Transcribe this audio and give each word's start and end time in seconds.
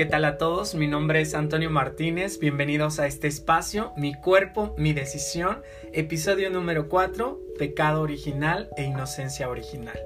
¿Qué 0.00 0.06
tal 0.06 0.24
a 0.24 0.38
todos? 0.38 0.74
Mi 0.74 0.86
nombre 0.86 1.20
es 1.20 1.34
Antonio 1.34 1.68
Martínez. 1.68 2.38
Bienvenidos 2.38 2.98
a 2.98 3.06
este 3.06 3.28
espacio, 3.28 3.92
Mi 3.98 4.14
cuerpo, 4.14 4.74
mi 4.78 4.94
decisión, 4.94 5.60
episodio 5.92 6.48
número 6.48 6.88
4, 6.88 7.38
pecado 7.58 8.00
original 8.00 8.70
e 8.78 8.84
inocencia 8.84 9.50
original. 9.50 10.00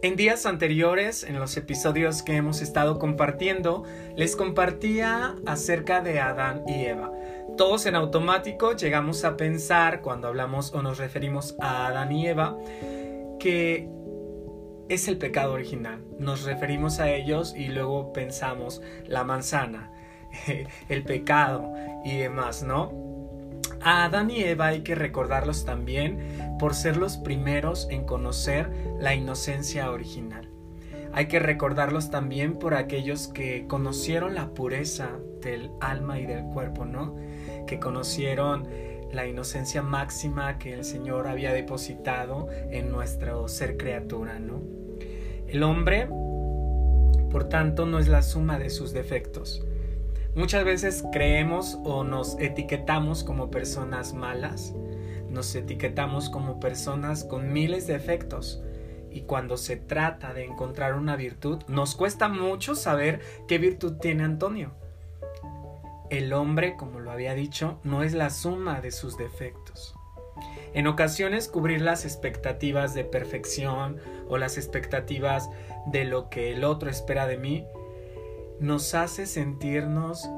En 0.00 0.16
días 0.16 0.46
anteriores, 0.46 1.22
en 1.22 1.38
los 1.38 1.54
episodios 1.58 2.22
que 2.22 2.36
hemos 2.36 2.62
estado 2.62 2.98
compartiendo, 2.98 3.84
les 4.16 4.36
compartía 4.36 5.36
acerca 5.44 6.00
de 6.00 6.18
Adán 6.18 6.62
y 6.66 6.86
Eva. 6.86 7.12
Todos 7.58 7.84
en 7.84 7.94
automático 7.94 8.72
llegamos 8.72 9.22
a 9.26 9.36
pensar, 9.36 10.00
cuando 10.00 10.28
hablamos 10.28 10.72
o 10.72 10.80
nos 10.80 10.96
referimos 10.96 11.56
a 11.60 11.88
Adán 11.88 12.10
y 12.12 12.26
Eva, 12.26 12.56
que 13.38 13.86
es 14.88 15.08
el 15.08 15.18
pecado 15.18 15.52
original. 15.52 16.02
Nos 16.18 16.44
referimos 16.44 17.00
a 17.00 17.10
ellos 17.10 17.54
y 17.56 17.68
luego 17.68 18.12
pensamos 18.12 18.82
la 19.06 19.24
manzana, 19.24 19.90
el 20.88 21.04
pecado 21.04 21.72
y 22.04 22.18
demás, 22.18 22.62
¿no? 22.62 23.08
A 23.80 24.04
Adán 24.04 24.30
y 24.30 24.42
Eva 24.42 24.68
hay 24.68 24.80
que 24.80 24.94
recordarlos 24.94 25.64
también 25.64 26.56
por 26.58 26.74
ser 26.74 26.96
los 26.96 27.16
primeros 27.16 27.86
en 27.90 28.04
conocer 28.04 28.70
la 28.98 29.14
inocencia 29.14 29.90
original. 29.90 30.48
Hay 31.12 31.26
que 31.26 31.38
recordarlos 31.38 32.10
también 32.10 32.58
por 32.58 32.74
aquellos 32.74 33.28
que 33.28 33.66
conocieron 33.66 34.34
la 34.34 34.52
pureza 34.52 35.10
del 35.40 35.70
alma 35.80 36.18
y 36.18 36.26
del 36.26 36.44
cuerpo, 36.44 36.84
¿no? 36.84 37.16
Que 37.66 37.78
conocieron 37.78 38.68
la 39.12 39.26
inocencia 39.26 39.82
máxima 39.82 40.58
que 40.58 40.72
el 40.74 40.84
Señor 40.84 41.28
había 41.28 41.52
depositado 41.52 42.48
en 42.70 42.90
nuestro 42.90 43.48
ser 43.48 43.76
criatura, 43.76 44.38
¿no? 44.38 44.60
El 45.46 45.62
hombre, 45.62 46.08
por 47.30 47.48
tanto, 47.48 47.86
no 47.86 47.98
es 47.98 48.08
la 48.08 48.22
suma 48.22 48.58
de 48.58 48.70
sus 48.70 48.92
defectos. 48.92 49.64
Muchas 50.34 50.64
veces 50.64 51.04
creemos 51.10 51.78
o 51.84 52.04
nos 52.04 52.38
etiquetamos 52.38 53.24
como 53.24 53.50
personas 53.50 54.12
malas, 54.12 54.74
nos 55.30 55.54
etiquetamos 55.54 56.30
como 56.30 56.60
personas 56.60 57.24
con 57.24 57.52
miles 57.52 57.86
de 57.86 57.94
defectos. 57.94 58.62
Y 59.10 59.22
cuando 59.22 59.56
se 59.56 59.76
trata 59.76 60.34
de 60.34 60.44
encontrar 60.44 60.94
una 60.94 61.16
virtud, 61.16 61.62
nos 61.66 61.96
cuesta 61.96 62.28
mucho 62.28 62.74
saber 62.74 63.20
qué 63.48 63.56
virtud 63.58 63.94
tiene 63.94 64.22
Antonio. 64.22 64.72
El 66.10 66.32
hombre, 66.32 66.76
como 66.76 67.00
lo 67.00 67.10
había 67.10 67.34
dicho, 67.34 67.78
no 67.84 68.02
es 68.02 68.14
la 68.14 68.30
suma 68.30 68.80
de 68.80 68.90
sus 68.90 69.18
defectos. 69.18 69.94
En 70.72 70.86
ocasiones 70.86 71.48
cubrir 71.48 71.82
las 71.82 72.04
expectativas 72.04 72.94
de 72.94 73.04
perfección 73.04 73.98
o 74.28 74.38
las 74.38 74.56
expectativas 74.56 75.50
de 75.86 76.04
lo 76.04 76.30
que 76.30 76.52
el 76.52 76.64
otro 76.64 76.90
espera 76.90 77.26
de 77.26 77.36
mí 77.36 77.66
nos 78.60 78.94
hace 78.94 79.26
sentirnos 79.26 80.28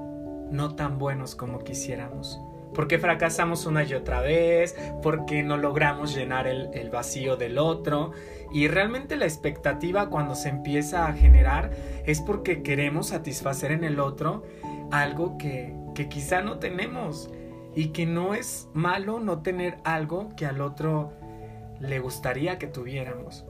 no 0.51 0.75
tan 0.75 0.99
buenos 0.99 1.35
como 1.35 1.61
quisiéramos. 1.61 2.41
Porque 2.75 2.99
fracasamos 2.99 3.67
una 3.67 3.83
y 3.83 3.95
otra 3.95 4.21
vez, 4.21 4.77
porque 5.03 5.43
no 5.43 5.57
logramos 5.57 6.15
llenar 6.15 6.47
el, 6.47 6.91
vacío 6.91 7.37
del 7.37 7.59
otro. 7.59 8.13
Y 8.53 8.69
realmente 8.69 9.17
la 9.17 9.25
expectativa 9.25 10.09
cuando 10.09 10.35
se 10.35 10.51
empieza 10.51 11.07
a 11.07 11.13
generar 11.13 11.71
es 12.07 12.21
porque 12.21 12.63
queremos 12.63 13.09
satisfacer 13.09 13.73
en 13.73 13.85
el 13.85 13.99
otro 13.99 14.45
algo 14.91 15.39
que, 15.39 15.75
que 15.95 16.09
quizá 16.09 16.43
no 16.43 16.59
tenemos. 16.59 17.31
Y 17.75 17.89
que 17.89 18.05
no 18.05 18.35
es 18.35 18.69
malo 18.75 19.21
no 19.21 19.43
tener 19.43 19.79
algo 19.85 20.31
que 20.37 20.45
al 20.45 20.61
otro 20.61 21.13
le 21.81 21.99
gustaría 22.01 22.59
que 22.59 22.67
tuviéramos. 22.67 23.45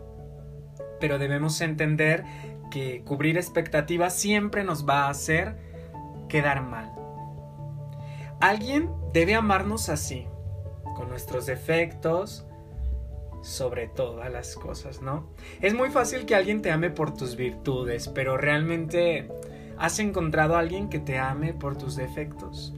Pero 1.00 1.18
debemos 1.18 1.60
entender 1.60 2.24
que 2.70 3.02
cubrir 3.02 3.36
expectativas 3.36 4.14
siempre 4.14 4.64
nos 4.64 4.88
va 4.88 5.06
a 5.06 5.10
hacer 5.10 5.56
quedar 6.28 6.62
mal. 6.62 6.92
Alguien 8.40 8.90
debe 9.12 9.34
amarnos 9.34 9.88
así, 9.88 10.26
con 10.96 11.08
nuestros 11.08 11.46
defectos, 11.46 12.46
sobre 13.42 13.88
todas 13.88 14.30
las 14.30 14.54
cosas, 14.54 15.02
¿no? 15.02 15.28
Es 15.60 15.74
muy 15.74 15.90
fácil 15.90 16.26
que 16.26 16.34
alguien 16.34 16.62
te 16.62 16.70
ame 16.70 16.90
por 16.90 17.14
tus 17.14 17.36
virtudes, 17.36 18.08
pero 18.08 18.36
realmente 18.36 19.28
has 19.80 19.98
encontrado 19.98 20.56
a 20.56 20.58
alguien 20.58 20.90
que 20.90 20.98
te 20.98 21.18
ame 21.18 21.54
por 21.54 21.78
tus 21.78 21.96
defectos. 21.96 22.74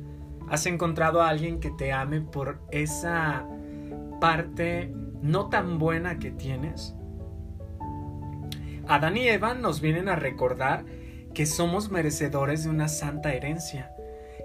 Has 0.49 0.67
encontrado 0.67 1.21
a 1.21 1.29
alguien 1.29 1.59
que 1.59 1.71
te 1.71 1.93
ame 1.93 2.21
por 2.21 2.61
esa 2.71 3.45
parte 4.21 4.95
no 5.21 5.49
tan 5.49 5.81
buena 5.81 6.21
que 6.21 6.31
tienes. 6.31 6.95
Adán 8.87 9.17
y 9.17 9.29
Eva 9.29 9.55
nos 9.55 9.81
vienen 9.81 10.09
a 10.09 10.15
recordar 10.15 10.85
que 11.35 11.45
somos 11.45 11.91
merecedores 11.91 12.63
de 12.63 12.71
una 12.71 12.87
santa 12.87 13.35
herencia. 13.35 13.93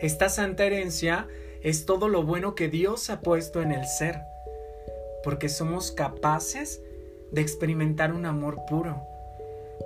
Esta 0.02 0.28
santa 0.28 0.66
herencia 0.66 1.28
es 1.62 1.86
todo 1.86 2.08
lo 2.08 2.24
bueno 2.24 2.56
que 2.56 2.70
Dios 2.70 3.12
ha 3.12 3.22
puesto 3.22 3.62
en 3.62 3.72
el 3.72 3.86
ser, 3.86 4.22
porque 5.24 5.48
somos 5.48 5.92
capaces 5.92 6.82
de 7.32 7.42
experimentar 7.42 8.14
un 8.14 8.26
amor 8.26 8.62
puro, 8.68 9.04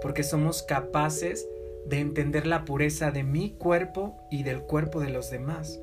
porque 0.01 0.23
somos 0.23 0.63
capaces 0.63 1.45
de 1.85 1.99
entender 1.99 2.47
la 2.47 2.65
pureza 2.65 3.11
de 3.11 3.23
mi 3.23 3.51
cuerpo 3.51 4.15
y 4.29 4.43
del 4.43 4.61
cuerpo 4.61 4.99
de 4.99 5.09
los 5.09 5.29
demás. 5.29 5.79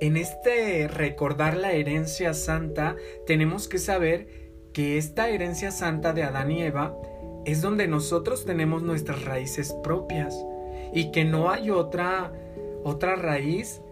En 0.00 0.16
este 0.16 0.86
recordar 0.86 1.56
la 1.56 1.72
herencia 1.72 2.34
santa, 2.34 2.96
tenemos 3.26 3.66
que 3.68 3.78
saber 3.78 4.28
que 4.72 4.96
esta 4.96 5.28
herencia 5.28 5.70
santa 5.70 6.12
de 6.12 6.22
Adán 6.22 6.52
y 6.52 6.62
Eva 6.62 6.96
es 7.44 7.62
donde 7.62 7.88
nosotros 7.88 8.44
tenemos 8.44 8.82
nuestras 8.82 9.24
raíces 9.24 9.72
propias 9.82 10.36
y 10.92 11.10
que 11.10 11.24
no 11.24 11.50
hay 11.50 11.70
otra 11.70 12.32
otra 12.84 13.16
raíz 13.16 13.82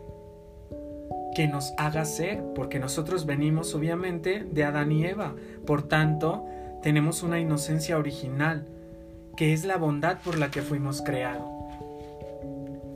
que 1.35 1.47
nos 1.49 1.75
haga 1.77 2.05
ser, 2.05 2.43
porque 2.55 2.79
nosotros 2.79 3.27
venimos 3.27 3.75
obviamente 3.75 4.47
de 4.51 4.65
Adán 4.65 4.91
y 4.91 5.05
Eva. 5.05 5.35
Por 5.67 5.83
tanto, 5.83 6.47
tenemos 6.83 7.23
una 7.23 7.39
inocencia 7.39 7.99
original, 7.99 8.67
que 9.37 9.53
es 9.53 9.65
la 9.65 9.77
bondad 9.77 10.19
por 10.23 10.39
la 10.39 10.51
que 10.51 10.63
fuimos 10.63 11.03
creados 11.03 11.57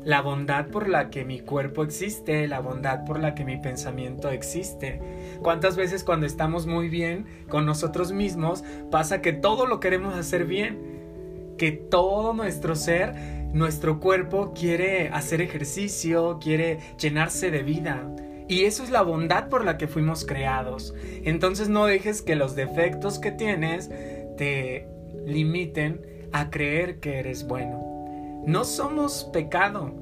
la 0.05 0.23
bondad 0.23 0.69
por 0.69 0.89
la 0.89 1.11
que 1.11 1.25
mi 1.25 1.41
cuerpo 1.41 1.83
existe, 1.85 2.49
la 2.49 2.61
bondad 2.61 3.05
por 3.05 3.21
la 3.21 3.35
que 3.35 3.45
mi 3.45 3.59
pensamiento 3.59 4.31
existe. 4.31 5.01
¿Cuántas 5.43 5.77
veces 5.77 6.05
cuando 6.05 6.27
estamos 6.27 6.67
muy 6.67 6.89
bien 6.89 7.27
con 7.49 7.67
nosotros 7.67 8.13
mismos 8.13 8.65
pasa 8.91 9.21
que 9.21 9.33
todo 9.33 9.67
lo 9.67 9.81
queremos 9.81 10.15
hacer 10.15 10.47
bien? 10.47 11.55
Que 11.59 11.73
todo 11.73 12.33
nuestro 12.33 12.75
ser, 12.77 13.15
nuestro 13.53 14.01
cuerpo 14.01 14.53
quiere 14.55 15.09
hacer 15.09 15.43
ejercicio, 15.43 16.39
quiere 16.41 16.79
llenarse 16.99 17.51
de 17.51 17.63
vida. 17.63 18.11
Y 18.49 18.65
eso 18.65 18.83
es 18.83 18.91
la 18.91 19.03
bondad 19.03 19.49
por 19.49 19.65
la 19.65 19.77
que 19.77 19.87
fuimos 19.87 20.25
creados. 20.25 20.95
Entonces 21.25 21.69
no 21.69 21.85
dejes 21.85 22.23
que 22.23 22.37
los 22.37 22.57
defectos 22.57 23.19
que 23.19 23.31
tienes 23.31 23.91
te 24.37 24.89
limiten 25.27 26.01
a 26.33 26.51
creer 26.51 27.01
que 27.01 27.19
eres 27.19 27.47
bueno. 27.47 28.43
No 28.47 28.65
somos 28.65 29.25
pecado. 29.33 29.93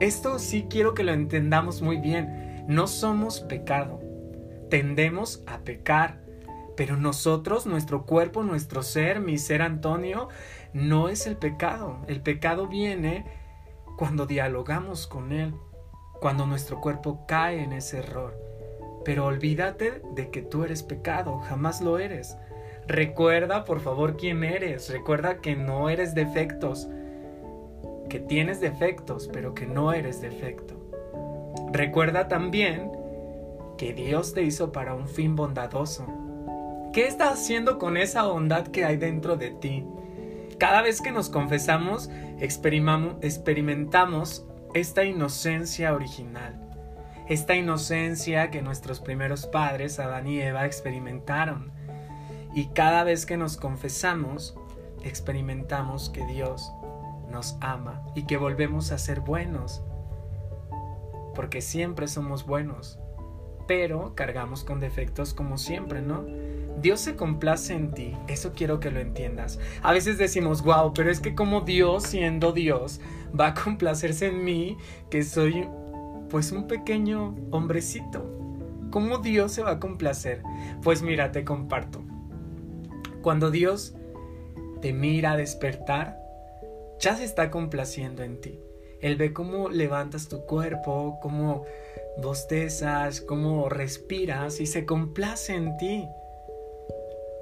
Esto 0.00 0.38
sí 0.38 0.66
quiero 0.68 0.94
que 0.94 1.04
lo 1.04 1.12
entendamos 1.12 1.82
muy 1.82 1.96
bien. 1.96 2.64
No 2.68 2.86
somos 2.86 3.40
pecado. 3.40 4.00
Tendemos 4.70 5.42
a 5.46 5.58
pecar. 5.58 6.20
Pero 6.76 6.96
nosotros, 6.96 7.66
nuestro 7.66 8.06
cuerpo, 8.06 8.42
nuestro 8.42 8.82
ser, 8.82 9.20
mi 9.20 9.36
ser 9.38 9.62
Antonio, 9.62 10.28
no 10.72 11.08
es 11.08 11.26
el 11.26 11.36
pecado. 11.36 11.98
El 12.08 12.22
pecado 12.22 12.66
viene 12.66 13.26
cuando 13.98 14.26
dialogamos 14.26 15.06
con 15.06 15.32
Él, 15.32 15.54
cuando 16.20 16.46
nuestro 16.46 16.80
cuerpo 16.80 17.26
cae 17.26 17.62
en 17.62 17.72
ese 17.72 17.98
error. 17.98 18.38
Pero 19.04 19.26
olvídate 19.26 20.02
de 20.14 20.30
que 20.30 20.42
tú 20.42 20.64
eres 20.64 20.82
pecado, 20.82 21.38
jamás 21.40 21.80
lo 21.80 21.98
eres. 21.98 22.36
Recuerda, 22.86 23.64
por 23.64 23.80
favor, 23.80 24.16
quién 24.16 24.44
eres. 24.44 24.90
Recuerda 24.90 25.40
que 25.40 25.56
no 25.56 25.88
eres 25.88 26.14
defectos 26.14 26.88
que 28.08 28.20
tienes 28.20 28.60
defectos, 28.60 29.30
pero 29.32 29.54
que 29.54 29.66
no 29.66 29.94
eres 29.94 30.20
defecto. 30.20 30.74
Recuerda 31.72 32.28
también 32.28 32.92
que 33.78 33.94
Dios 33.94 34.34
te 34.34 34.42
hizo 34.42 34.70
para 34.70 34.94
un 34.94 35.08
fin 35.08 35.34
bondadoso. 35.34 36.06
¿Qué 36.92 37.06
estás 37.06 37.32
haciendo 37.32 37.78
con 37.78 37.96
esa 37.96 38.24
bondad 38.24 38.66
que 38.66 38.84
hay 38.84 38.98
dentro 38.98 39.36
de 39.36 39.52
ti? 39.52 39.86
Cada 40.58 40.82
vez 40.82 41.00
que 41.00 41.10
nos 41.10 41.30
confesamos, 41.30 42.10
experimentamos 42.38 44.46
esta 44.74 45.04
inocencia 45.04 45.94
original, 45.94 46.60
esta 47.28 47.54
inocencia 47.54 48.50
que 48.50 48.60
nuestros 48.60 49.00
primeros 49.00 49.46
padres, 49.46 49.98
Adán 49.98 50.26
y 50.26 50.40
Eva, 50.40 50.66
experimentaron. 50.66 51.72
Y 52.54 52.66
cada 52.66 53.04
vez 53.04 53.26
que 53.26 53.36
nos 53.36 53.56
confesamos, 53.56 54.54
experimentamos 55.04 56.10
que 56.10 56.24
Dios 56.26 56.72
nos 57.30 57.56
ama 57.60 58.02
y 58.14 58.24
que 58.24 58.36
volvemos 58.36 58.92
a 58.92 58.98
ser 58.98 59.20
buenos. 59.20 59.82
Porque 61.34 61.62
siempre 61.62 62.08
somos 62.08 62.44
buenos, 62.44 62.98
pero 63.66 64.14
cargamos 64.14 64.64
con 64.64 64.80
defectos 64.80 65.32
como 65.32 65.56
siempre, 65.56 66.02
¿no? 66.02 66.24
Dios 66.80 67.00
se 67.00 67.16
complace 67.16 67.74
en 67.74 67.92
ti, 67.92 68.16
eso 68.28 68.52
quiero 68.54 68.80
que 68.80 68.90
lo 68.90 69.00
entiendas. 69.00 69.58
A 69.82 69.92
veces 69.92 70.18
decimos, 70.18 70.62
wow, 70.62 70.92
pero 70.94 71.10
es 71.10 71.20
que 71.20 71.34
como 71.34 71.62
Dios, 71.62 72.04
siendo 72.04 72.52
Dios, 72.52 73.00
va 73.38 73.48
a 73.48 73.54
complacerse 73.54 74.28
en 74.28 74.44
mí, 74.44 74.76
que 75.10 75.22
soy 75.22 75.68
pues 76.28 76.52
un 76.52 76.66
pequeño 76.66 77.34
hombrecito. 77.50 78.26
¿Cómo 78.90 79.18
Dios 79.18 79.52
se 79.52 79.62
va 79.62 79.72
a 79.72 79.80
complacer? 79.80 80.42
Pues 80.82 81.02
mira, 81.02 81.32
te 81.32 81.44
comparto. 81.44 82.02
Cuando 83.22 83.50
Dios 83.50 83.94
te 84.80 84.92
mira 84.92 85.36
despertar, 85.36 86.18
ya 86.98 87.16
se 87.16 87.24
está 87.24 87.50
complaciendo 87.50 88.22
en 88.22 88.40
ti. 88.40 88.60
Él 89.00 89.16
ve 89.16 89.32
cómo 89.32 89.68
levantas 89.68 90.28
tu 90.28 90.44
cuerpo, 90.44 91.18
cómo 91.22 91.64
bostezas, 92.18 93.20
cómo 93.20 93.68
respiras 93.68 94.60
y 94.60 94.66
se 94.66 94.84
complace 94.84 95.54
en 95.54 95.76
ti. 95.76 96.08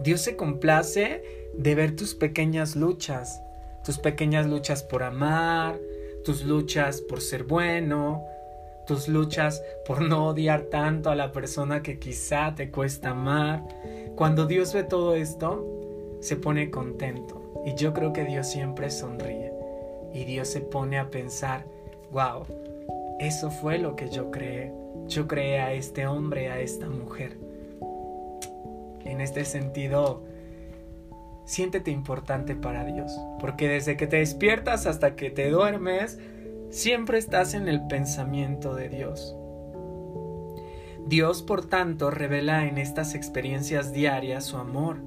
Dios 0.01 0.23
se 0.23 0.37
complace 0.37 1.23
de 1.55 1.75
ver 1.75 1.97
tus 1.97 2.15
pequeñas 2.15 2.77
luchas, 2.77 3.43
tus 3.85 3.99
pequeñas 3.99 4.47
luchas 4.47 4.83
por 4.83 5.03
amar, 5.03 5.79
tus 6.25 6.45
luchas 6.45 7.03
por 7.03 7.21
ser 7.21 7.45
bueno, 7.45 8.25
tus 8.87 9.09
luchas 9.09 9.63
por 9.87 10.01
no 10.03 10.29
odiar 10.29 10.63
tanto 10.63 11.11
a 11.11 11.15
la 11.15 11.33
persona 11.33 11.83
que 11.83 11.99
quizá 11.99 12.55
te 12.55 12.71
cuesta 12.71 13.11
amar. 13.11 13.63
Cuando 14.21 14.45
Dios 14.45 14.75
ve 14.75 14.83
todo 14.83 15.15
esto, 15.15 15.67
se 16.21 16.37
pone 16.37 16.71
contento. 16.71 17.41
Y 17.65 17.75
yo 17.75 17.95
creo 17.95 18.13
que 18.13 18.27
Dios 18.27 18.47
siempre 18.47 18.91
sonríe. 18.91 19.51
Y 20.13 20.25
Dios 20.27 20.49
se 20.49 20.61
pone 20.61 20.99
a 20.99 21.11
pensar, 21.11 21.65
wow, 22.13 22.45
eso 23.19 23.51
fue 23.51 23.79
lo 23.79 23.97
que 23.97 24.11
yo 24.11 24.31
creé. 24.31 24.75
Yo 25.07 25.27
creé 25.27 25.61
a 25.61 25.73
este 25.73 26.07
hombre, 26.07 26.51
a 26.51 26.61
esta 26.61 26.87
mujer. 26.87 27.39
En 29.07 29.23
este 29.23 29.47
sentido, 29.47 30.23
siéntete 31.47 31.91
importante 31.91 32.55
para 32.55 32.85
Dios, 32.85 33.19
porque 33.41 33.69
desde 33.69 33.97
que 33.97 34.07
te 34.07 34.19
despiertas 34.19 34.85
hasta 34.85 35.17
que 35.17 35.31
te 35.31 35.49
duermes, 35.49 36.19
siempre 36.69 37.17
estás 37.17 37.55
en 37.55 37.69
el 37.69 37.87
pensamiento 37.87 38.75
de 38.75 38.91
Dios. 38.91 39.35
Dios, 41.11 41.43
por 41.43 41.67
tanto, 41.67 42.13
revela 42.13 42.69
en 42.69 42.79
estas 42.79 43.17
experiencias 43.17 43.93
diarias 43.93 44.45
su 44.45 44.59
amor, 44.59 44.99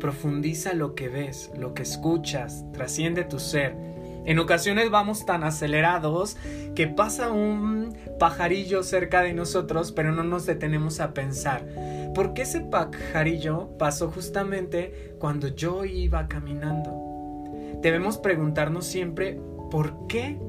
profundiza 0.00 0.74
lo 0.74 0.96
que 0.96 1.08
ves, 1.08 1.52
lo 1.56 1.72
que 1.72 1.84
escuchas, 1.84 2.64
trasciende 2.72 3.22
tu 3.22 3.38
ser, 3.38 3.76
en 4.24 4.40
ocasiones 4.40 4.90
vamos 4.90 5.24
tan 5.24 5.44
acelerados 5.44 6.36
que 6.74 6.88
pasa 6.88 7.30
un 7.30 7.94
pajarillo 8.18 8.82
cerca 8.82 9.22
de 9.22 9.34
nosotros, 9.34 9.92
pero 9.92 10.10
no 10.10 10.24
nos 10.24 10.46
detenemos 10.46 10.98
a 10.98 11.14
pensar. 11.14 11.64
¿Por 12.12 12.34
qué 12.34 12.42
ese 12.42 12.60
pajarillo 12.60 13.78
pasó 13.78 14.10
justamente 14.10 15.14
cuando 15.20 15.46
yo 15.46 15.84
iba 15.84 16.26
caminando? 16.26 16.90
Debemos 17.82 18.18
preguntarnos 18.18 18.84
siempre 18.84 19.38
por 19.70 20.08
qué 20.08 20.40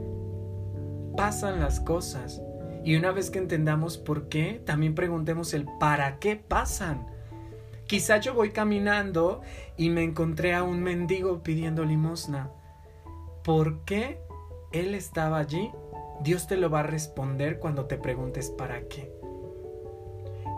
pasan 1.16 1.60
las 1.60 1.80
cosas. 1.80 2.42
Y 2.88 2.96
una 2.96 3.12
vez 3.12 3.30
que 3.30 3.40
entendamos 3.40 3.98
por 3.98 4.30
qué, 4.30 4.62
también 4.66 4.96
preguntemos 4.96 5.54
el 5.54 5.66
para 5.78 6.20
qué 6.20 6.38
pasan. 6.38 7.06
Quizá 7.86 8.16
yo 8.16 8.34
voy 8.34 8.52
caminando 8.52 9.42
y 9.76 9.90
me 9.90 10.04
encontré 10.04 10.56
a 10.56 10.64
un 10.64 10.82
mendigo 10.82 11.44
pidiendo 11.44 11.84
limosna 11.84 12.50
por 13.44 13.84
qué 13.84 14.22
Él 14.72 14.96
estaba 14.96 15.38
allí, 15.38 15.70
Dios 16.22 16.48
te 16.48 16.56
lo 16.56 16.70
va 16.70 16.80
a 16.80 16.84
responder 16.84 17.60
cuando 17.60 17.88
te 17.88 17.98
preguntes 17.98 18.52
para 18.52 18.80
qué. 18.88 19.12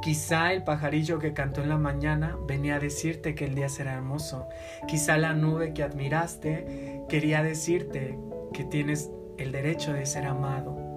Quizá 0.04 0.54
el 0.54 0.64
pajarillo 0.64 1.18
que 1.18 1.34
cantó 1.34 1.64
en 1.64 1.70
la 1.70 1.80
mañana 1.80 2.38
venía 2.48 2.76
a 2.76 2.80
decirte 2.80 3.34
que 3.34 3.46
el 3.46 3.56
día 3.56 3.70
será 3.70 3.96
hermoso. 3.96 4.48
Quizá 4.88 5.18
la 5.18 5.34
nube 5.34 5.74
que 5.74 5.82
admiraste 5.82 7.06
quería 7.10 7.42
decirte 7.42 8.20
que 8.54 8.66
tienes 8.66 9.10
el 9.40 9.52
derecho 9.52 9.94
de 9.94 10.06
ser 10.06 10.28
amado. 10.28 10.89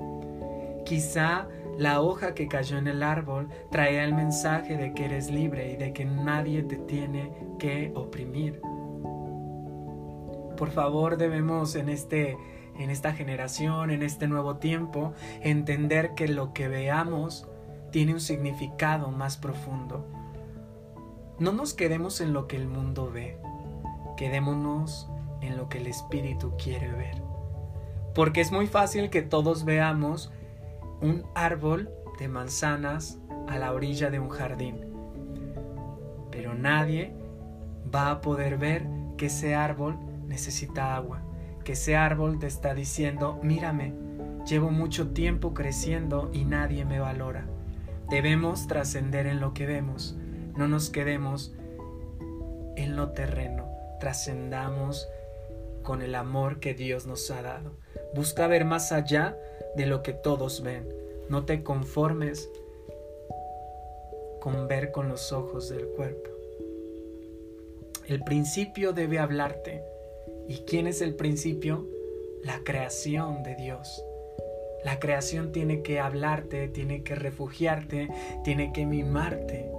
Quizá 0.93 1.49
la 1.79 2.03
hoja 2.03 2.35
que 2.35 2.49
cayó 2.49 2.77
en 2.77 2.87
el 2.87 3.03
árbol 3.03 3.49
traía 3.71 4.05
el 4.05 4.13
mensaje 4.13 4.77
de 4.77 4.93
que 4.93 5.07
eres 5.07 5.31
libre 5.31 5.73
y 5.73 5.77
de 5.77 5.95
que 5.95 6.05
nadie 6.05 6.63
te 6.65 6.77
tiene 6.77 7.33
que 7.59 7.93
oprimir. 7.95 8.61
Por 10.55 10.71
favor, 10.71 11.17
debemos 11.17 11.77
en 11.77 11.89
este 11.89 12.37
en 12.79 12.91
esta 12.91 13.15
generación, 13.15 13.91
en 13.91 14.03
este 14.03 14.29
nuevo 14.29 14.57
tiempo, 14.57 15.15
entender 15.41 16.13
que 16.15 16.29
lo 16.29 16.53
que 16.53 16.69
veamos 16.69 17.49
tiene 17.91 18.13
un 18.13 18.21
significado 18.21 19.11
más 19.11 19.39
profundo. 19.39 20.07
No 21.39 21.53
nos 21.53 21.73
quedemos 21.73 22.21
en 22.21 22.35
lo 22.35 22.47
que 22.47 22.57
el 22.57 22.69
mundo 22.69 23.11
ve, 23.11 23.39
quedémonos 24.19 25.09
en 25.41 25.57
lo 25.57 25.71
que 25.71 25.79
el 25.79 25.87
Espíritu 25.87 26.53
quiere 26.63 26.93
ver. 26.93 27.23
Porque 28.15 28.43
es 28.43 28.53
muy 28.53 28.67
fácil 28.67 29.09
que 29.09 29.23
todos 29.23 29.65
veamos 29.65 30.31
un 31.03 31.25
árbol 31.35 31.91
de 32.19 32.29
manzanas 32.29 33.19
a 33.49 33.59
la 33.59 33.73
orilla 33.73 34.11
de 34.11 34.21
un 34.21 34.29
jardín, 34.29 34.87
pero 36.31 36.55
nadie 36.55 37.13
va 37.93 38.11
a 38.11 38.21
poder 38.21 38.57
ver 38.57 38.87
que 39.19 39.27
ese 39.27 39.55
árbol 39.55 39.99
necesita 40.27 40.95
agua, 40.95 41.23
que 41.65 41.73
ese 41.73 41.97
árbol 41.97 42.39
te 42.39 42.47
está 42.47 42.75
diciendo, 42.75 43.39
mírame, 43.43 43.95
llevo 44.47 44.71
mucho 44.71 45.11
tiempo 45.11 45.55
creciendo 45.55 46.31
y 46.33 46.45
nadie 46.45 46.85
me 46.85 47.01
valora. 47.01 47.47
Debemos 48.09 48.67
trascender 48.69 49.27
en 49.27 49.41
lo 49.41 49.55
que 49.55 49.67
vemos, 49.67 50.17
no 50.57 50.69
nos 50.69 50.91
quedemos 50.91 51.55
en 52.77 52.97
lo 52.97 53.11
terreno, 53.11 53.67
trascendamos 53.99 55.09
con 55.83 56.01
el 56.01 56.15
amor 56.15 56.61
que 56.61 56.75
Dios 56.75 57.07
nos 57.07 57.31
ha 57.31 57.43
dado. 57.43 57.77
Busca 58.15 58.47
ver 58.47 58.65
más 58.65 58.93
allá 58.93 59.37
de 59.77 59.87
lo 59.87 60.03
que 60.03 60.13
todos 60.13 60.63
ven. 60.63 60.89
No 61.29 61.45
te 61.45 61.63
conformes 61.63 62.51
con 64.41 64.67
ver 64.69 64.91
con 64.91 65.09
los 65.09 65.33
ojos 65.33 65.69
del 65.69 65.87
cuerpo. 65.89 66.31
El 68.09 68.23
principio 68.25 68.93
debe 68.93 69.19
hablarte. 69.19 69.83
¿Y 70.49 70.59
quién 70.67 70.87
es 70.87 71.01
el 71.01 71.15
principio? 71.15 71.87
La 72.43 72.61
creación 72.65 73.45
de 73.45 73.55
Dios. 73.55 74.05
La 74.85 74.99
creación 74.99 75.53
tiene 75.53 75.83
que 75.83 76.01
hablarte, 76.01 76.67
tiene 76.67 77.05
que 77.05 77.15
refugiarte, 77.15 78.09
tiene 78.43 78.73
que 78.73 78.85
mimarte. 78.85 79.71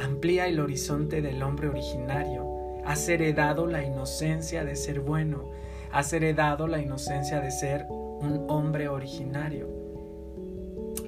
Amplía 0.00 0.48
el 0.48 0.58
horizonte 0.58 1.22
del 1.22 1.40
hombre 1.44 1.68
originario. 1.68 2.44
Has 2.84 3.08
heredado 3.08 3.68
la 3.68 3.84
inocencia 3.84 4.64
de 4.64 4.74
ser 4.74 4.98
bueno. 4.98 5.50
Has 5.92 6.12
heredado 6.12 6.66
la 6.66 6.80
inocencia 6.80 7.40
de 7.40 7.52
ser 7.52 7.86
un 8.24 8.50
hombre 8.50 8.88
originario. 8.88 9.68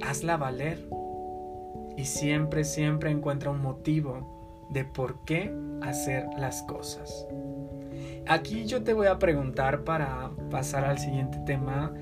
Hazla 0.02 0.36
valer. 0.36 0.88
Y 1.96 2.04
siempre, 2.04 2.64
siempre 2.64 3.10
encuentra 3.10 3.50
un 3.50 3.62
motivo 3.62 4.66
de 4.70 4.84
por 4.84 5.24
qué 5.24 5.52
hacer 5.82 6.26
las 6.38 6.62
cosas. 6.64 7.26
Aquí 8.26 8.66
yo 8.66 8.82
te 8.82 8.92
voy 8.92 9.06
a 9.06 9.18
preguntar 9.18 9.84
para 9.84 10.30
pasar 10.50 10.84
al 10.84 10.98
siguiente 10.98 11.38
tema, 11.46 11.94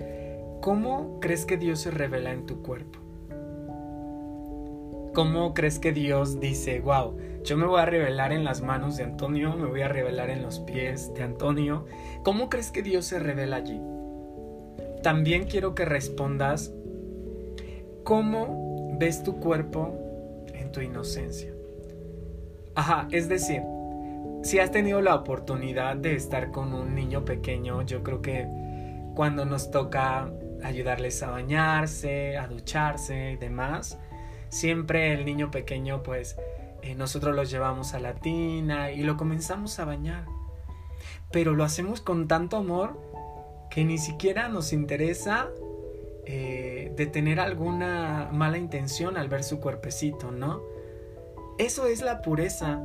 ¿cómo 0.61 1.21
crees 1.21 1.45
que 1.45 1.57
Dios 1.57 1.81
se 1.81 1.91
revela 1.91 2.33
en 2.33 2.47
tu 2.47 2.63
cuerpo? 2.63 2.99
¿Cómo 5.15 5.55
crees 5.55 5.79
que 5.79 5.93
Dios 5.93 6.41
dice, 6.41 6.81
wow, 6.81 7.17
yo 7.45 7.57
me 7.57 7.67
voy 7.67 7.81
a 7.81 7.87
revelar 7.87 8.33
en 8.33 8.43
las 8.43 8.63
manos 8.63 8.97
de 8.97 9.05
Antonio, 9.05 9.55
me 9.55 9.67
voy 9.67 9.83
a 9.83 9.89
revelar 9.89 10.29
en 10.29 10.43
los 10.43 10.59
pies 10.61 11.15
de 11.15 11.23
Antonio? 11.23 11.85
¿Cómo 12.25 12.49
crees 12.49 12.73
que 12.73 12.83
Dios 12.83 13.05
se 13.05 13.21
revela 13.21 13.57
allí? 13.57 13.81
También 15.05 15.45
quiero 15.45 15.75
que 15.75 15.85
respondas, 15.85 16.73
¿cómo 18.05 18.97
ves 18.99 19.23
tu 19.23 19.39
cuerpo 19.39 20.47
en 20.55 20.73
tu 20.73 20.81
inocencia? 20.81 21.53
Ajá, 22.75 23.07
es 23.11 23.29
decir, 23.29 23.61
si 24.43 24.61
has 24.61 24.71
tenido 24.71 25.03
la 25.03 25.15
oportunidad 25.15 25.97
de 25.97 26.15
estar 26.15 26.51
con 26.51 26.73
un 26.73 26.95
niño 26.95 27.27
pequeño, 27.27 27.83
yo 27.83 28.03
creo 28.03 28.23
que 28.23 28.49
cuando 29.15 29.45
nos 29.45 29.71
toca 29.71 30.33
ayudarles 30.63 31.23
a 31.23 31.29
bañarse, 31.31 32.39
a 32.39 32.47
ducharse 32.47 33.33
y 33.33 33.37
demás, 33.37 33.99
siempre 34.49 35.13
el 35.13 35.27
niño 35.27 35.51
pequeño 35.51 36.03
pues 36.03 36.39
eh, 36.81 36.95
nosotros 36.95 37.37
los 37.37 37.51
llevamos 37.51 37.93
a 37.93 38.01
la 38.01 38.15
tina 38.15 38.91
y 38.91 39.03
lo 39.03 39.19
comenzamos 39.19 39.79
a 39.79 39.85
bañar. 39.85 40.25
Pero 41.31 41.53
lo 41.53 41.63
hacemos 41.63 42.01
con 42.01 42.27
tanto 42.27 42.57
amor 42.57 43.13
que 43.71 43.85
ni 43.85 43.99
siquiera 43.99 44.49
nos 44.49 44.73
interesa 44.73 45.51
eh, 46.27 46.93
de 46.97 47.07
tener 47.07 47.41
alguna 47.41 48.31
mala 48.33 48.59
intención 48.59 49.17
al 49.17 49.29
ver 49.29 49.45
su 49.45 49.61
cuerpecito, 49.61 50.31
¿no? 50.31 50.63
Eso 51.59 51.87
es 51.87 52.03
la 52.03 52.23
pureza 52.23 52.81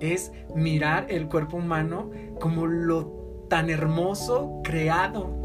es 0.00 0.32
mirar 0.54 1.06
el 1.10 1.28
cuerpo 1.28 1.58
humano 1.58 2.10
como 2.40 2.66
lo 2.66 3.46
tan 3.48 3.70
hermoso 3.70 4.60
creado. 4.64 5.38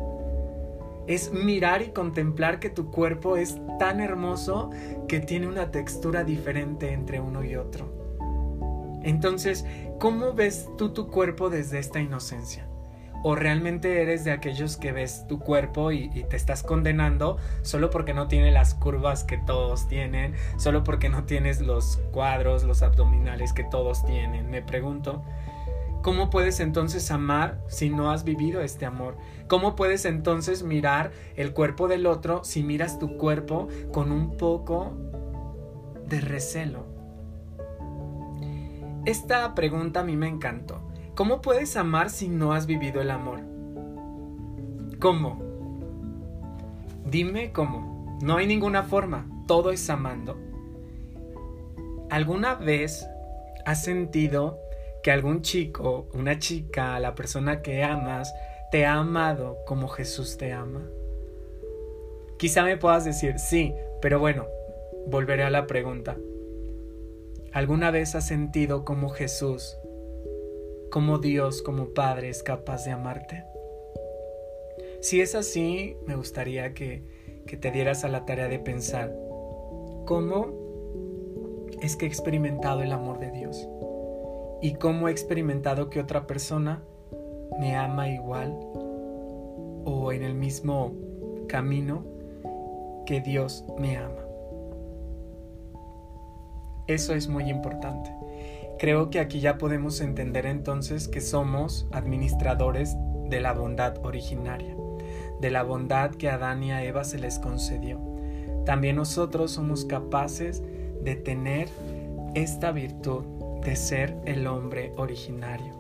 Es 1.08 1.32
mirar 1.32 1.84
y 1.84 1.90
contemplar 1.90 2.60
que 2.60 2.70
tu 2.70 2.90
cuerpo 2.90 3.38
es 3.38 3.60
tan 3.78 4.00
hermoso 4.00 4.72
que 5.08 5.20
tiene 5.20 5.48
una 5.48 5.70
textura 5.70 6.24
diferente 6.24 6.94
entre 6.94 7.20
uno 7.20 7.44
y 7.44 7.56
otro. 7.56 7.94
Entonces, 9.04 9.66
¿cómo 10.00 10.34
ves 10.34 10.68
tú 10.78 10.94
tu 10.94 11.12
cuerpo 11.12 11.52
desde 11.52 11.78
esta 11.78 12.00
inocencia? 12.00 12.68
¿O 13.28 13.34
realmente 13.34 14.04
eres 14.04 14.24
de 14.24 14.30
aquellos 14.30 14.78
que 14.78 14.92
ves 14.92 15.26
tu 15.28 15.40
cuerpo 15.40 15.92
y, 15.92 16.10
te 16.30 16.36
estás 16.36 16.62
condenando 16.62 17.38
solo 17.64 17.90
porque 17.90 18.14
no 18.14 18.28
tiene 18.28 18.52
las 18.52 18.76
curvas 18.76 19.24
que 19.24 19.40
todos 19.40 19.88
tienen, 19.88 20.36
solo 20.58 20.84
porque 20.84 21.10
no 21.10 21.24
tienes 21.24 21.60
los 21.60 21.98
cuadros, 22.12 22.64
los 22.66 22.84
abdominales 22.84 23.52
que 23.52 23.64
todos 23.64 24.06
tienen? 24.06 24.52
Me 24.52 24.62
pregunto, 24.62 25.24
¿cómo 26.04 26.30
puedes 26.30 26.60
entonces 26.60 27.10
amar 27.10 27.58
si 27.68 27.90
no 27.90 28.12
has 28.12 28.26
vivido 28.26 28.62
este 28.62 28.86
amor? 28.86 29.18
¿Cómo 29.48 29.76
puedes 29.76 30.06
entonces 30.06 30.62
mirar 30.62 31.12
el 31.36 31.52
cuerpo 31.52 31.88
del 31.88 32.06
otro 32.06 32.44
si 32.44 32.62
miras 32.62 33.00
tu 33.00 33.18
cuerpo 33.18 33.70
con 33.92 34.12
un 34.12 34.38
poco 34.38 34.94
de 36.08 36.22
recelo? 36.22 36.86
Esta 39.08 39.56
pregunta 39.56 40.02
a 40.02 40.04
mí 40.04 40.16
me 40.16 40.28
encantó. 40.28 40.94
¿Cómo 41.16 41.42
puedes 41.42 41.78
amar 41.78 42.10
si 42.10 42.28
no 42.28 42.52
has 42.52 42.66
vivido 42.66 43.00
el 43.00 43.10
amor? 43.10 43.40
¿Cómo? 45.00 45.42
Dime 47.06 47.54
cómo. 47.54 48.20
No 48.22 48.36
hay 48.36 48.48
ninguna 48.48 48.84
forma. 48.84 49.26
Todo 49.48 49.72
es 49.72 49.90
amando. 49.90 50.38
¿Alguna 52.10 52.56
vez 52.56 53.08
has 53.66 53.82
sentido 53.82 54.60
que 55.04 55.12
algún 55.12 55.42
chico, 55.42 56.10
una 56.14 56.38
chica, 56.38 57.00
la 57.00 57.16
persona 57.16 57.62
que 57.62 57.82
amas, 57.82 58.34
te 58.70 58.86
ha 58.86 58.96
amado 58.96 59.60
como 59.66 59.88
Jesús 59.88 60.36
te 60.38 60.52
ama? 60.52 60.82
Quizá 62.38 62.64
me 62.64 62.76
puedas 62.76 63.06
decir 63.06 63.40
sí, 63.40 63.74
pero 64.02 64.20
bueno, 64.20 64.48
volveré 65.08 65.44
a 65.44 65.50
la 65.50 65.66
pregunta. 65.66 66.18
¿Alguna 67.54 67.90
vez 67.90 68.16
has 68.16 68.28
sentido 68.28 68.84
como 68.84 69.08
Jesús, 69.08 69.78
como 70.96 71.18
Dios, 71.18 71.62
como 71.62 71.90
Padre 71.90 72.30
es 72.30 72.42
capaz 72.42 72.86
de 72.86 72.92
amarte? 72.92 73.44
Si 75.02 75.20
es 75.20 75.36
así, 75.36 75.98
me 76.08 76.16
gustaría 76.16 76.74
que, 76.74 77.04
que 77.46 77.58
te 77.58 77.70
dieras 77.70 78.06
a 78.06 78.08
la 78.08 78.24
tarea 78.26 78.48
de 78.48 78.60
pensar, 78.60 79.14
¿cómo 80.06 80.54
es 81.82 81.98
que 81.98 82.06
he 82.06 82.08
experimentado 82.08 82.82
el 82.82 82.94
amor 82.94 83.20
de 83.20 83.30
Dios? 83.30 83.68
¿Y 84.62 84.76
cómo 84.76 85.10
he 85.10 85.12
experimentado 85.12 85.90
que 85.90 86.00
otra 86.00 86.28
persona 86.28 86.82
me 87.60 87.76
ama 87.76 88.08
igual 88.08 88.58
o 89.84 90.14
en 90.14 90.24
el 90.24 90.34
mismo 90.34 90.94
camino 91.50 92.06
que 93.06 93.20
Dios 93.20 93.66
me 93.78 93.98
ama? 93.98 94.26
Eso 96.88 97.14
es 97.14 97.28
muy 97.28 97.50
importante. 97.50 98.10
Creo 98.86 99.10
que 99.10 99.20
aquí 99.20 99.40
ya 99.40 99.58
podemos 99.58 100.00
entender 100.00 100.46
entonces 100.46 101.08
que 101.08 101.20
somos 101.20 101.88
administradores 101.92 102.96
de 103.32 103.40
la 103.42 103.52
bondad 103.52 103.98
originaria, 104.06 104.76
de 105.42 105.50
la 105.50 105.64
bondad 105.64 106.12
que 106.12 106.30
a 106.30 106.36
Adán 106.36 106.62
y 106.62 106.72
a 106.72 106.84
Eva 106.84 107.04
se 107.04 107.18
les 107.18 107.40
concedió. 107.40 108.00
También 108.64 108.98
nosotros 108.98 109.50
somos 109.50 109.86
capaces 109.86 110.62
de 111.02 111.16
tener 111.16 111.68
esta 112.36 112.72
virtud 112.72 113.24
de 113.64 113.76
ser 113.76 114.16
el 114.26 114.46
hombre 114.46 114.94
originario. 114.98 115.74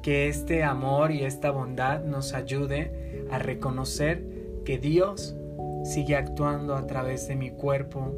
Que 0.00 0.28
este 0.28 0.64
amor 0.64 1.10
y 1.10 1.24
esta 1.24 1.50
bondad 1.50 2.04
nos 2.04 2.32
ayude 2.32 3.26
a 3.30 3.38
reconocer 3.38 4.24
que 4.64 4.78
Dios 4.78 5.36
sigue 5.84 6.16
actuando 6.16 6.74
a 6.74 6.86
través 6.86 7.28
de 7.28 7.36
mi 7.36 7.50
cuerpo, 7.50 8.14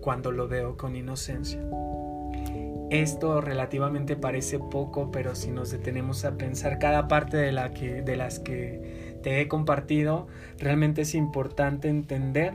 cuando 0.00 0.32
lo 0.32 0.48
veo 0.48 0.78
con 0.78 0.96
inocencia. 0.96 1.60
Esto 2.90 3.40
relativamente 3.40 4.16
parece 4.16 4.58
poco, 4.58 5.12
pero 5.12 5.36
si 5.36 5.52
nos 5.52 5.70
detenemos 5.70 6.24
a 6.24 6.32
pensar 6.32 6.80
cada 6.80 7.06
parte 7.06 7.36
de, 7.36 7.52
la 7.52 7.72
que, 7.72 8.02
de 8.02 8.16
las 8.16 8.40
que 8.40 9.18
te 9.22 9.40
he 9.40 9.46
compartido, 9.46 10.26
realmente 10.58 11.02
es 11.02 11.14
importante 11.14 11.88
entender 11.88 12.54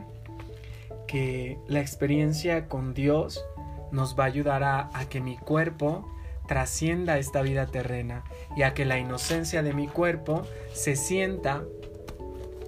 que 1.06 1.58
la 1.68 1.80
experiencia 1.80 2.68
con 2.68 2.92
Dios 2.92 3.46
nos 3.92 4.18
va 4.18 4.24
a 4.24 4.26
ayudar 4.26 4.62
a, 4.62 4.90
a 4.92 5.08
que 5.08 5.22
mi 5.22 5.38
cuerpo 5.38 6.06
trascienda 6.46 7.18
esta 7.18 7.40
vida 7.40 7.66
terrena 7.66 8.22
y 8.56 8.62
a 8.62 8.74
que 8.74 8.84
la 8.84 8.98
inocencia 8.98 9.62
de 9.62 9.72
mi 9.72 9.88
cuerpo 9.88 10.42
se 10.74 10.96
sienta 10.96 11.64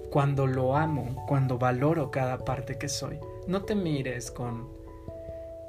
cuando 0.09 0.47
lo 0.47 0.75
amo, 0.75 1.23
cuando 1.27 1.59
valoro 1.59 2.09
cada 2.09 2.39
parte 2.39 2.79
que 2.79 2.89
soy. 2.89 3.19
No 3.47 3.61
te 3.61 3.75
mires 3.75 4.31
con, 4.31 4.78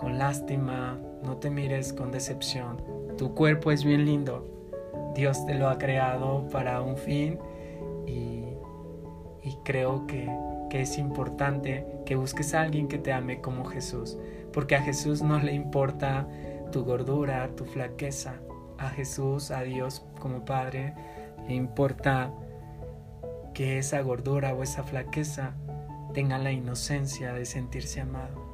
con 0.00 0.16
lástima, 0.16 0.99
no 1.23 1.37
te 1.37 1.50
mires 1.50 1.92
con 1.92 2.11
decepción. 2.11 2.83
Tu 3.19 3.35
cuerpo 3.35 3.71
es 3.71 3.85
bien 3.85 4.07
lindo. 4.07 4.49
Dios 5.14 5.45
te 5.45 5.54
lo 5.54 5.69
ha 5.69 5.76
creado 5.76 6.49
para 6.49 6.80
un 6.80 6.97
fin 6.97 7.38
y, 8.07 8.47
creo 9.62 10.07
que, 10.07 10.26
que 10.71 10.80
es 10.80 10.97
importante 10.97 11.85
que 12.07 12.16
busques 12.16 12.54
a 12.54 12.62
alguien 12.62 12.88
que 12.88 12.97
te 12.97 13.12
ame 13.12 13.42
como 13.42 13.66
Jesús, 13.66 14.16
porque 14.54 14.75
a 14.75 14.80
Jesús 14.80 15.21
no 15.21 15.38
le 15.38 15.52
importa 15.52 16.26
tu 16.73 16.83
gordura, 16.85 17.50
tu 17.54 17.66
flaqueza. 17.66 18.37
A 18.78 18.88
Jesús, 18.88 19.50
a 19.50 19.61
Dios 19.61 20.02
como 20.19 20.47
Padre, 20.47 20.95
le 21.47 21.54
importa 21.54 22.33
que 23.52 23.76
esa 23.76 24.00
gordura 24.00 24.54
o 24.54 24.62
esa 24.62 24.83
flaqueza 24.83 25.52
tenga 26.14 26.38
la 26.38 26.52
inocencia 26.52 27.35
de 27.35 27.45
sentirse 27.45 28.00
amado. 28.00 28.50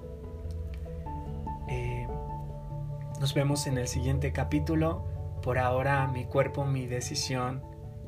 Nos 3.21 3.35
vemos 3.35 3.67
en 3.67 3.79
el 3.79 3.89
siguiente 3.89 4.33
capítulo. 4.33 5.05
Por 5.43 5.59
ahora 5.59 6.07
mi 6.09 6.25
cuerpo, 6.25 6.65
mi 6.65 6.87
decisión 6.87 7.63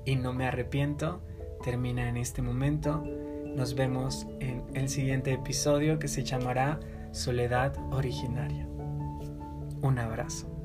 y 0.05 0.17
no 0.17 0.33
me 0.33 0.47
arrepiento 0.47 1.23
termina 1.63 2.09
en 2.09 2.17
este 2.17 2.43
momento. 2.43 3.03
Nos 3.55 3.75
vemos 3.75 4.27
en 4.41 4.65
el 4.75 4.89
siguiente 4.89 5.33
episodio 5.33 5.99
que 5.99 6.09
se 6.09 6.23
llamará 6.23 6.79
Soledad 7.13 7.77
Originaria. 7.93 8.67
Un 9.83 9.99
abrazo. 9.99 10.58